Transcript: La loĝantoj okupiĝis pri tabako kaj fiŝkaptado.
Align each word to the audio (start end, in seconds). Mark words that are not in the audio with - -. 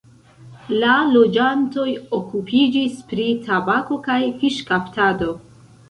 La 0.83 0.93
loĝantoj 1.17 1.85
okupiĝis 2.21 2.99
pri 3.13 3.29
tabako 3.49 4.03
kaj 4.11 4.21
fiŝkaptado. 4.43 5.35